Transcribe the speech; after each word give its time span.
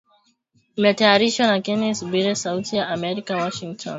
Imetayarishwa 0.77 1.43
na 1.47 1.57
Kennes 1.61 1.99
Bwire, 2.07 2.35
Sauti 2.35 2.75
ya 2.77 2.87
America, 2.87 3.31
Washington 3.43 3.89